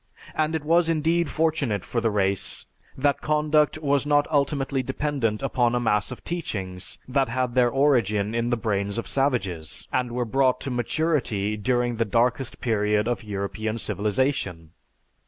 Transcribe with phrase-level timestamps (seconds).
[0.33, 2.65] And it was indeed fortunate for the race
[2.97, 8.33] that conduct was not ultimately dependent upon a mass of teachings that had their origin
[8.33, 13.23] in the brains of savages, and were brought to maturity during the darkest period of
[13.23, 14.71] European civilization....